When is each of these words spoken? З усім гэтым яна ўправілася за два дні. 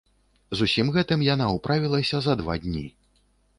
З 0.61 0.65
усім 0.69 0.87
гэтым 0.95 1.27
яна 1.27 1.51
ўправілася 1.57 2.17
за 2.29 2.37
два 2.43 2.59
дні. 2.67 2.85